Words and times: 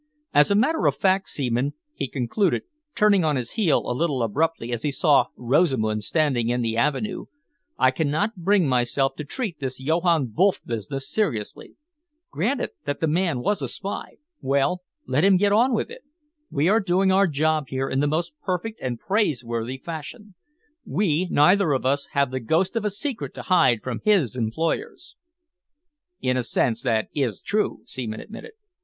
As 0.33 0.49
a 0.49 0.55
matter 0.55 0.87
of 0.87 0.95
fact, 0.95 1.29
Seaman," 1.29 1.75
he 1.93 2.07
concluded, 2.07 2.63
turning 2.95 3.23
on 3.23 3.35
his 3.35 3.51
heel 3.51 3.81
a 3.85 3.93
little 3.93 4.23
abruptly 4.23 4.71
as 4.71 4.81
he 4.81 4.89
saw 4.89 5.25
Rosamund 5.35 6.03
standing 6.03 6.49
in 6.49 6.63
the 6.63 6.75
avenue, 6.75 7.25
"I 7.77 7.91
cannot 7.91 8.37
bring 8.37 8.67
myself 8.67 9.13
to 9.17 9.23
treat 9.23 9.59
this 9.59 9.79
Johann 9.79 10.33
Wolff 10.35 10.59
business 10.65 11.07
seriously. 11.07 11.75
Granted 12.31 12.71
that 12.85 12.99
the 12.99 13.05
man 13.05 13.41
was 13.41 13.61
a 13.61 13.67
spy, 13.67 14.17
well, 14.41 14.81
let 15.05 15.23
him 15.23 15.37
get 15.37 15.51
on 15.51 15.71
with 15.71 15.91
it. 15.91 16.01
We 16.49 16.67
are 16.67 16.79
doing 16.79 17.11
our 17.11 17.27
job 17.27 17.65
here 17.67 17.87
in 17.87 17.99
the 17.99 18.07
most 18.07 18.33
perfect 18.43 18.81
and 18.81 18.99
praiseworthy 18.99 19.77
fashion. 19.77 20.33
We 20.83 21.27
neither 21.29 21.73
of 21.73 21.85
us 21.85 22.07
have 22.13 22.31
the 22.31 22.39
ghost 22.39 22.75
of 22.75 22.83
a 22.83 22.89
secret 22.89 23.35
to 23.35 23.43
hide 23.43 23.83
from 23.83 24.01
his 24.03 24.35
employers." 24.35 25.15
"In 26.21 26.37
a 26.37 26.43
sense 26.43 26.81
that 26.81 27.09
is 27.13 27.39
true," 27.39 27.83
Seaman 27.85 28.19
admitted. 28.19 28.53